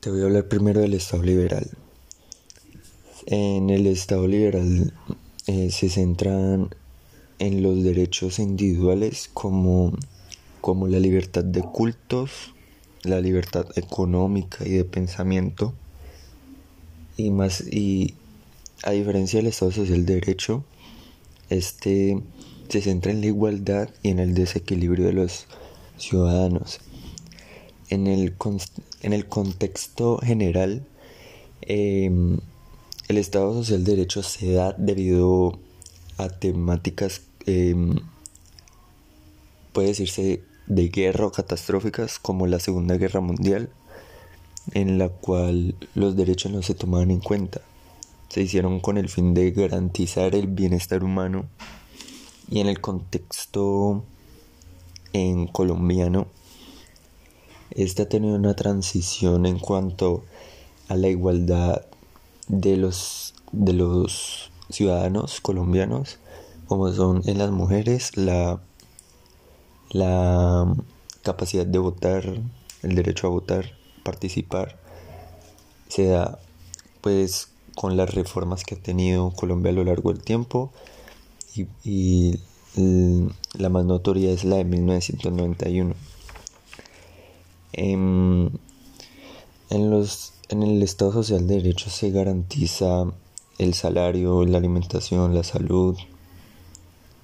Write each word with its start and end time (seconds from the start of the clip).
Te 0.00 0.10
voy 0.10 0.22
a 0.22 0.24
hablar 0.24 0.48
primero 0.48 0.80
del 0.80 0.94
Estado 0.94 1.22
liberal. 1.22 1.68
En 3.26 3.68
el 3.68 3.86
Estado 3.86 4.26
liberal 4.26 4.94
eh, 5.46 5.70
se 5.70 5.90
centran 5.90 6.74
en 7.38 7.62
los 7.62 7.84
derechos 7.84 8.38
individuales 8.38 9.28
como, 9.34 9.92
como 10.62 10.88
la 10.88 10.98
libertad 10.98 11.44
de 11.44 11.60
cultos, 11.60 12.54
la 13.02 13.20
libertad 13.20 13.66
económica 13.76 14.66
y 14.66 14.70
de 14.70 14.86
pensamiento. 14.86 15.74
Y 17.18 17.30
más 17.30 17.60
y 17.60 18.14
a 18.82 18.92
diferencia 18.92 19.40
del 19.40 19.48
Estado 19.48 19.72
social 19.72 20.06
de 20.06 20.14
derecho, 20.14 20.64
este 21.50 22.22
se 22.70 22.80
centra 22.80 23.12
en 23.12 23.20
la 23.20 23.26
igualdad 23.26 23.90
y 24.02 24.08
en 24.08 24.18
el 24.18 24.32
desequilibrio 24.32 25.04
de 25.04 25.12
los 25.12 25.44
ciudadanos. 25.98 26.80
En 27.90 28.06
el, 28.06 28.34
en 29.02 29.12
el 29.12 29.26
contexto 29.26 30.18
general, 30.18 30.86
em, 31.62 32.38
el 33.08 33.18
Estado 33.18 33.52
Social 33.54 33.84
de 33.84 33.96
Derecho 33.96 34.22
se 34.22 34.52
da 34.52 34.72
debido 34.78 35.58
a 36.16 36.28
temáticas, 36.28 37.22
em, 37.46 37.96
puede 39.72 39.88
decirse, 39.88 40.42
de 40.70 40.88
guerra 40.88 41.26
o 41.26 41.32
catastróficas 41.32 42.20
como 42.20 42.46
la 42.46 42.60
Segunda 42.60 42.96
Guerra 42.96 43.20
Mundial, 43.20 43.70
en 44.72 44.98
la 44.98 45.08
cual 45.08 45.74
los 45.94 46.14
derechos 46.16 46.52
no 46.52 46.62
se 46.62 46.74
tomaban 46.74 47.10
en 47.10 47.20
cuenta. 47.20 47.60
Se 48.28 48.42
hicieron 48.42 48.78
con 48.78 48.96
el 48.96 49.08
fin 49.08 49.34
de 49.34 49.50
garantizar 49.50 50.36
el 50.36 50.46
bienestar 50.46 51.02
humano 51.02 51.46
y 52.48 52.60
en 52.60 52.68
el 52.68 52.80
contexto 52.80 54.04
en 55.12 55.48
colombiano, 55.48 56.28
este 57.70 58.02
ha 58.02 58.08
tenido 58.08 58.34
una 58.34 58.54
transición 58.54 59.46
en 59.46 59.58
cuanto 59.58 60.22
a 60.88 60.96
la 60.96 61.08
igualdad 61.08 61.82
de 62.48 62.76
los, 62.76 63.34
de 63.52 63.72
los 63.72 64.50
ciudadanos 64.70 65.40
colombianos, 65.40 66.18
como 66.66 66.92
son 66.92 67.22
en 67.26 67.38
las 67.38 67.50
mujeres 67.50 68.16
la, 68.16 68.60
la 69.90 70.74
capacidad 71.22 71.66
de 71.66 71.78
votar, 71.78 72.24
el 72.82 72.94
derecho 72.94 73.26
a 73.26 73.30
votar, 73.30 73.72
participar, 74.02 74.78
se 75.88 76.06
da 76.06 76.38
pues 77.00 77.48
con 77.74 77.96
las 77.96 78.14
reformas 78.14 78.64
que 78.64 78.74
ha 78.74 78.78
tenido 78.78 79.30
Colombia 79.30 79.70
a 79.70 79.74
lo 79.74 79.84
largo 79.84 80.12
del 80.12 80.22
tiempo 80.22 80.72
y, 81.84 82.38
la 83.54 83.68
más 83.68 83.84
notoria 83.84 84.30
es 84.30 84.44
la 84.44 84.56
de 84.56 84.64
1991. 84.64 85.94
En, 87.72 88.50
em, 88.50 88.50
en, 89.70 89.90
los, 89.90 90.32
en 90.48 90.62
el 90.62 90.82
Estado 90.82 91.12
Social 91.12 91.46
de 91.46 91.56
Derecho 91.56 91.90
se 91.90 92.10
garantiza 92.10 93.04
el 93.58 93.74
salario, 93.74 94.44
la 94.44 94.58
alimentación, 94.58 95.34
la 95.34 95.44
salud, 95.44 95.96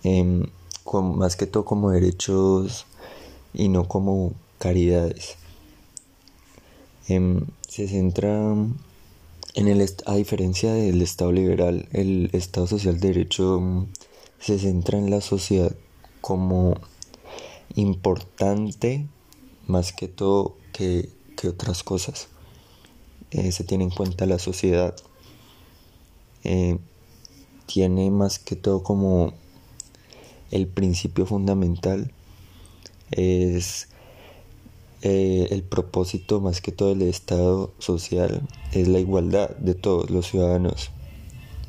em, 0.03 0.47
más 0.93 1.37
que 1.37 1.47
todo 1.47 1.65
como 1.65 1.91
derechos 1.91 2.87
y 3.53 3.69
no 3.69 3.89
como 3.89 4.33
caridades. 4.59 5.37
Em, 7.09 7.47
se 7.69 7.89
centra 7.89 8.55
en 9.55 9.69
el 9.69 9.89
a 10.05 10.15
diferencia 10.15 10.73
del 10.73 11.01
Estado 11.03 11.33
liberal, 11.33 11.89
el 11.93 12.31
Estado 12.33 12.67
social 12.67 13.01
de 13.01 13.09
derecho 13.09 13.87
se 14.39 14.59
centra 14.59 14.99
en 14.99 15.11
la 15.11 15.21
sociedad 15.21 15.75
como 16.21 16.75
importante 17.75 19.07
más 19.67 19.93
que 19.93 20.09
todo 20.09 20.57
que, 20.73 21.11
otras 21.47 21.83
cosas. 21.83 22.29
Eh, 23.31 23.53
se 23.53 23.65
tiene 23.65 23.85
en 23.85 23.91
cuenta 23.91 24.27
la 24.27 24.39
sociedad. 24.39 24.97
Eh, 26.45 26.79
tiene 27.67 28.11
más 28.11 28.39
que 28.39 28.57
todo 28.57 28.83
como 28.83 29.33
el 30.51 30.67
principio 30.67 31.27
fundamental 31.27 32.13
es 33.11 33.89
eh, 35.03 35.49
el 35.51 35.63
propósito 35.63 36.41
más 36.41 36.61
que 36.61 36.73
todo 36.73 36.91
del 36.91 37.03
Estado 37.03 37.73
social 37.79 38.43
es 38.73 38.89
la 38.89 38.99
igualdad 38.99 39.51
de 39.57 39.75
todos 39.75 40.11
los 40.11 40.27
ciudadanos 40.27 40.91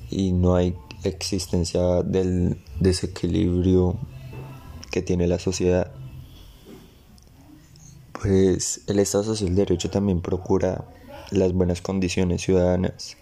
y 0.09 0.31
no 0.31 0.55
hay 0.55 0.75
existencia 1.03 2.03
del 2.03 2.57
desequilibrio 2.79 3.97
que 4.91 5.01
tiene 5.01 5.27
la 5.27 5.39
sociedad. 5.39 5.91
Pues 8.21 8.81
el 8.87 8.97
Estado 8.97 9.23
Social 9.23 9.49
de 9.49 9.65
Derecho 9.65 9.91
también 9.91 10.21
procura 10.21 10.85
las 11.29 11.53
buenas 11.53 11.81
condiciones 11.81 12.41
ciudadanas 12.41 13.15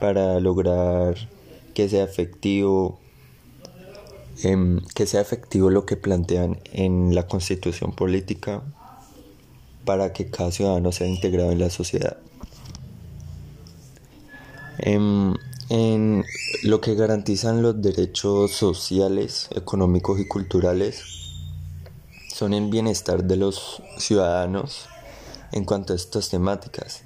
para 0.00 0.40
lograr 0.40 1.16
que 1.74 1.88
sea 1.88 2.04
efectivo 2.04 2.98
em, 4.42 4.80
que 4.94 5.06
sea 5.06 5.20
efectivo 5.20 5.68
lo 5.68 5.84
que 5.84 5.96
plantean 5.96 6.58
en 6.72 7.14
la 7.14 7.26
constitución 7.26 7.92
política 7.92 8.62
para 9.84 10.12
que 10.12 10.30
cada 10.30 10.50
ciudadano 10.52 10.90
sea 10.90 11.06
integrado 11.06 11.52
en 11.52 11.58
la 11.58 11.70
sociedad. 11.70 12.16
Em, 14.78 15.34
en 15.68 16.24
lo 16.62 16.80
que 16.80 16.94
garantizan 16.94 17.62
los 17.62 17.80
derechos 17.82 18.52
sociales, 18.52 19.48
económicos 19.54 20.18
y 20.18 20.26
culturales 20.26 21.21
son 22.42 22.54
el 22.54 22.68
bienestar 22.70 23.22
de 23.22 23.36
los 23.36 23.80
ciudadanos 23.98 24.88
en 25.52 25.64
cuanto 25.64 25.92
a 25.92 25.96
estas 25.96 26.28
temáticas. 26.28 27.02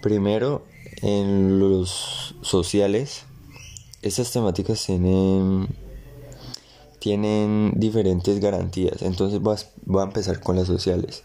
Primero, 0.00 0.62
en 1.02 1.58
los 1.58 2.36
sociales, 2.42 3.24
estas 4.02 4.30
temáticas 4.30 4.86
tienen, 4.86 5.66
tienen 7.00 7.72
diferentes 7.74 8.38
garantías. 8.38 9.02
Entonces 9.02 9.40
voy 9.40 9.56
a, 10.00 10.04
empezar 10.04 10.38
con 10.38 10.54
las 10.54 10.68
sociales. 10.68 11.24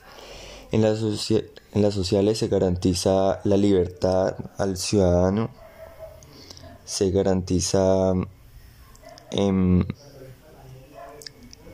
En 0.71 0.81
las, 0.81 1.03
en 1.29 1.81
las 1.83 1.93
sociales 1.93 2.39
se 2.39 2.47
garantiza 2.47 3.41
la 3.43 3.57
libertad 3.57 4.37
al 4.57 4.75
ciudadano 4.75 5.51
se 6.83 7.11
garantiza 7.11 8.13
em, 9.29 9.85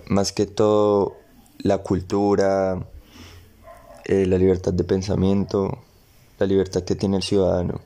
más 0.10 0.34
que 0.34 0.46
todo 0.46 1.16
la 1.60 1.80
cultura, 1.80 2.88
eh, 4.06 4.26
la 4.26 4.38
libertad 4.38 4.74
de 4.74 4.84
pensamiento, 4.84 5.80
la 6.40 6.46
libertad 6.46 6.84
que 6.84 6.96
tiene 6.96 7.18
el 7.18 7.24
ciudadano. 7.24 7.82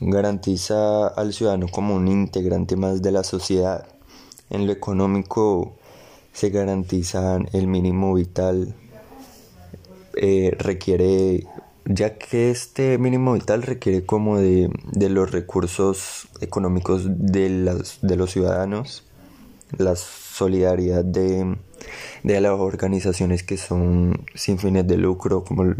Garantiza 0.00 1.08
al 1.08 1.32
ciudadano 1.32 1.68
como 1.68 1.94
un 1.94 2.08
integrante 2.08 2.76
más 2.76 3.02
de 3.02 3.12
la 3.12 3.22
sociedad. 3.22 3.86
En 4.48 4.66
lo 4.66 4.72
económico 4.72 5.76
se 6.32 6.50
garantiza 6.50 7.38
el 7.52 7.66
mínimo 7.66 8.14
vital, 8.14 8.74
eh, 10.16 10.56
requiere 10.58 11.46
ya 11.84 12.16
que 12.16 12.50
este 12.50 12.98
mínimo 12.98 13.32
vital 13.34 13.62
requiere 13.62 14.04
como 14.04 14.38
de, 14.38 14.70
los 14.94 15.30
recursos 15.30 16.28
económicos 16.40 17.04
de, 17.06 17.48
las, 17.48 17.98
de 18.00 18.16
los 18.16 18.30
ciudadanos, 18.30 19.04
la 19.76 19.96
solidaridad 20.30 21.04
de, 21.04 21.56
de, 22.22 22.40
las 22.40 22.52
organizaciones 22.52 23.42
que 23.42 23.56
son 23.56 24.26
sin 24.34 24.58
fines 24.58 24.86
de 24.86 24.96
lucro, 24.96 25.44
como 25.44 25.74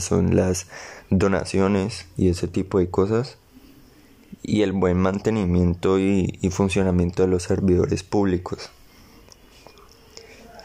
son 0.00 0.36
las 0.36 0.66
donaciones 1.10 2.06
y 2.16 2.28
ese 2.28 2.48
tipo 2.48 2.78
de 2.78 2.90
cosas, 2.90 3.38
y 4.42 4.62
el 4.62 4.72
buen 4.72 4.98
mantenimiento 4.98 5.98
y, 5.98 6.38
y 6.40 6.50
funcionamiento 6.50 7.22
de 7.22 7.28
los 7.28 7.44
servidores 7.44 8.02
públicos. 8.02 8.70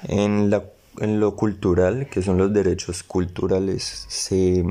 En 0.03 0.49
la 0.49 0.63
en 0.99 1.19
lo 1.19 1.35
cultural, 1.35 2.09
que 2.09 2.21
son 2.21 2.37
los 2.37 2.53
derechos 2.53 3.03
culturales, 3.03 4.05
se 4.07 4.65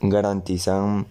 garantizan 0.00 1.06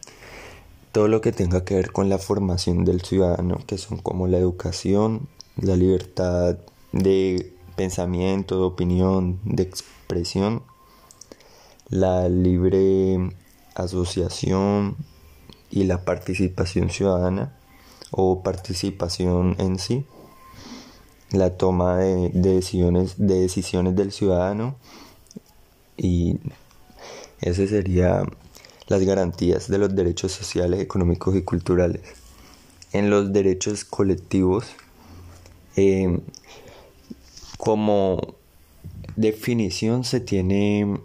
todo 0.92 1.08
lo 1.08 1.22
que 1.22 1.32
tenga 1.32 1.64
que 1.64 1.76
ver 1.76 1.92
con 1.92 2.10
la 2.10 2.18
formación 2.18 2.84
del 2.84 3.02
ciudadano, 3.02 3.60
que 3.66 3.78
son 3.78 4.00
como 4.00 4.28
la 4.28 4.38
educación, 4.38 5.28
la 5.62 5.76
libertad 5.76 6.58
de 6.92 7.54
pensamiento, 7.76 8.58
de 8.58 8.64
opinión, 8.64 9.40
de 9.44 9.64
expresión, 9.64 10.64
la 11.90 12.28
libre 12.30 13.32
asociación 13.76 14.98
y 15.70 15.86
la 15.86 16.04
participación 16.04 16.90
ciudadana 16.90 17.58
o 18.12 18.44
participación 18.44 19.56
en 19.60 19.80
sí 19.80 20.06
la 21.32 21.58
toma 21.58 21.98
de, 21.98 22.30
decisiones, 22.30 23.16
de 23.18 23.42
decisiones 23.42 23.96
del 23.96 24.12
ciudadano 24.12 24.76
y 25.98 26.40
ese 27.40 27.68
sería 27.68 28.24
las 28.88 29.02
garantías 29.04 29.70
de 29.70 29.78
los 29.78 29.96
derechos 29.96 30.32
sociales, 30.32 30.82
económicos 30.82 31.36
y 31.36 31.44
culturales. 31.44 32.02
En 32.92 33.10
los 33.10 33.32
derechos 33.32 33.86
colectivos, 33.86 34.66
eh, 35.76 36.20
como 37.58 38.36
definición 39.16 40.04
se 40.04 40.20
tiene 40.20 41.00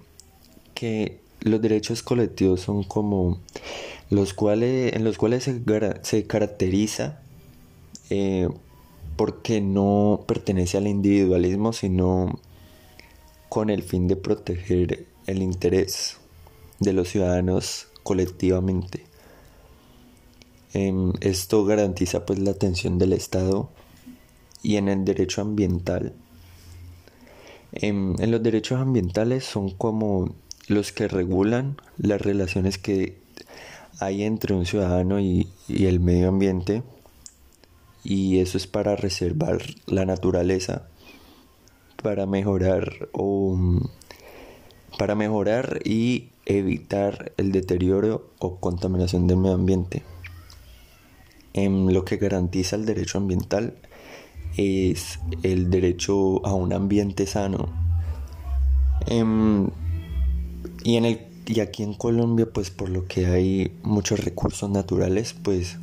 que 0.74 1.20
los 1.40 1.60
derechos 1.60 2.02
colectivos 2.02 2.60
son 2.60 2.82
como 2.82 3.38
los 4.10 4.34
cuales, 4.34 4.94
en 4.94 5.04
los 5.04 5.18
cuales 5.18 5.44
se, 6.02 6.26
caracteriza 6.26 7.20
eh, 8.10 8.48
porque 9.16 9.60
no 9.60 10.24
pertenece 10.26 10.76
al 10.76 10.86
individualismo, 10.86 11.72
sino 11.72 12.40
con 13.48 13.70
el 13.70 13.82
fin 13.82 14.08
de 14.08 14.16
proteger 14.16 15.06
el 15.26 15.42
interés 15.42 16.18
de 16.80 16.92
los 16.92 17.08
ciudadanos 17.08 17.88
colectivamente. 18.02 19.04
Em, 20.74 21.12
esto 21.20 21.64
garantiza 21.64 22.26
pues 22.26 22.38
la 22.38 22.50
atención 22.50 22.98
del 22.98 23.12
Estado 23.12 23.70
y 24.62 24.76
en 24.76 24.88
el 24.88 25.04
derecho 25.04 25.42
ambiental. 25.42 26.12
Em, 27.72 28.14
en 28.20 28.30
los 28.30 28.42
derechos 28.42 28.80
ambientales 28.80 29.44
son 29.44 29.70
como 29.70 30.34
los 30.68 30.92
que 30.92 31.08
regulan 31.08 31.76
las 31.98 32.20
relaciones 32.20 32.78
que 32.78 33.18
hay 34.00 34.24
entre 34.24 34.54
un 34.54 34.66
ciudadano 34.66 35.20
y, 35.20 35.48
el 35.68 36.00
medio 36.00 36.28
ambiente 36.28 36.82
y 38.04 38.38
eso 38.38 38.56
es 38.58 38.66
para 38.66 38.94
reservar 38.94 39.62
la 39.86 40.04
naturaleza 40.04 40.88
para 42.02 42.26
mejorar 42.26 43.08
o 43.12 43.58
para 44.98 45.14
mejorar 45.14 45.80
y 45.84 46.28
evitar 46.44 47.32
el 47.36 47.52
deterioro 47.52 48.30
o 48.38 48.56
contaminación 48.56 49.26
del 49.26 49.38
medio 49.38 49.54
ambiente. 49.54 50.02
En 51.52 51.92
lo 51.92 52.04
que 52.04 52.16
garantiza 52.16 52.76
el 52.76 52.86
derecho 52.86 53.18
ambiental 53.18 53.74
es 54.56 55.20
el 55.42 55.70
derecho 55.70 56.44
a 56.46 56.54
un 56.54 56.72
ambiente 56.72 57.26
sano. 57.26 57.68
Em, 59.06 59.68
y 60.84 60.96
en 60.96 61.04
el 61.04 61.26
y 61.46 61.60
aquí 61.60 61.82
en 61.82 61.94
Colombia, 61.94 62.48
pues 62.52 62.70
por 62.70 62.88
lo 62.88 63.06
que 63.06 63.26
hay 63.26 63.72
muchos 63.82 64.24
recursos 64.24 64.68
naturales, 64.68 65.32
pues 65.32 65.78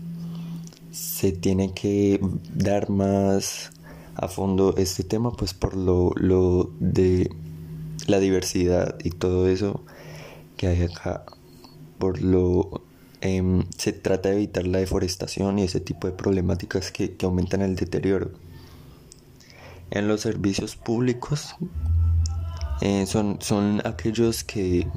se 0.91 1.31
tiene 1.31 1.73
que 1.73 2.19
dar 2.53 2.89
más 2.89 3.71
a 4.15 4.27
fondo 4.27 4.75
este 4.77 5.03
tema, 5.03 5.31
pues 5.31 5.53
por 5.53 5.75
lo, 5.75 6.11
lo 6.17 6.69
de 6.79 7.31
la 8.07 8.19
diversidad 8.19 8.97
y 9.03 9.11
todo 9.11 9.47
eso 9.47 9.81
que 10.57 10.67
hay 10.67 10.81
acá. 10.83 11.23
Por 11.97 12.21
lo 12.21 12.81
em, 13.21 13.63
se 13.77 13.93
trata 13.93 14.29
de 14.29 14.35
evitar 14.35 14.67
la 14.67 14.79
deforestación 14.79 15.59
y 15.59 15.63
ese 15.63 15.79
tipo 15.79 16.07
de 16.07 16.13
problemáticas 16.13 16.91
que, 16.91 17.15
que 17.15 17.25
aumentan 17.25 17.61
el 17.61 17.75
deterioro. 17.75 18.31
En 19.93 20.07
los 20.07 20.21
servicios 20.21 20.75
públicos 20.75 21.55
eh, 22.81 23.05
son, 23.05 23.37
son 23.41 23.81
aquellos 23.85 24.43
que 24.43 24.87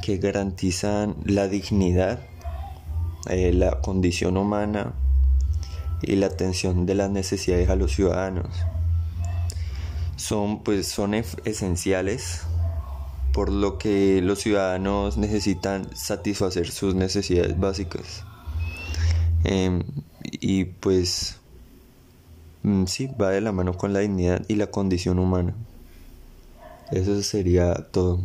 que 0.00 0.18
garantizan 0.18 1.16
la 1.24 1.48
dignidad, 1.48 2.20
eh, 3.28 3.52
la 3.52 3.80
condición 3.80 4.36
humana 4.36 4.94
y 6.02 6.16
la 6.16 6.26
atención 6.26 6.86
de 6.86 6.94
las 6.94 7.10
necesidades 7.10 7.68
a 7.68 7.76
los 7.76 7.92
ciudadanos. 7.92 8.48
Son, 10.16 10.62
pues, 10.62 10.86
son 10.88 11.14
esenciales 11.14 12.42
por 13.32 13.50
lo 13.50 13.78
que 13.78 14.20
los 14.22 14.40
ciudadanos 14.40 15.16
necesitan 15.16 15.94
satisfacer 15.94 16.70
sus 16.70 16.94
necesidades 16.94 17.58
básicas. 17.58 18.24
Em, 19.44 19.82
y 20.22 20.64
pues 20.64 21.40
mm, 22.62 22.86
sí, 22.86 23.08
va 23.08 23.30
de 23.30 23.40
la 23.40 23.52
mano 23.52 23.74
con 23.76 23.92
la 23.92 24.00
dignidad 24.00 24.44
y 24.48 24.56
la 24.56 24.68
condición 24.70 25.18
humana. 25.18 25.54
Eso 26.90 27.22
sería 27.22 27.74
todo. 27.90 28.20